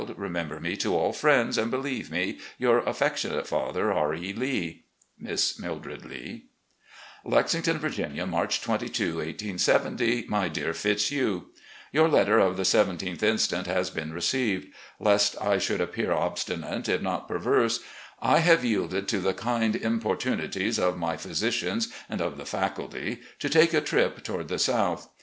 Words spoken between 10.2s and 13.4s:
"My Dear Fitzhugh: Your letter of the 17th